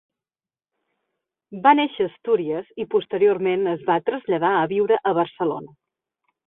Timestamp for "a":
2.07-2.11, 4.65-4.69, 5.13-5.19